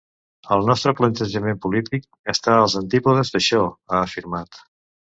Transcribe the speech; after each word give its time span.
El 0.55 0.63
nostre 0.69 0.93
plantejament 1.01 1.61
polític 1.67 2.09
està 2.35 2.57
als 2.63 2.79
antípodes 2.83 3.35
d’això, 3.39 3.65
ha 3.95 4.07
afirmat. 4.11 4.65